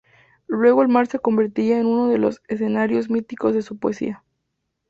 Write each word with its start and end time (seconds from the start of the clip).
Luego 0.47 0.81
el 0.81 0.87
mar 0.87 1.05
se 1.05 1.19
convertiría 1.19 1.79
en 1.79 1.85
uno 1.85 2.07
de 2.07 2.17
los 2.17 2.41
escenarios 2.47 3.11
míticos 3.11 3.53
de 3.53 3.61
su 3.61 3.77
poesía. 3.77 4.23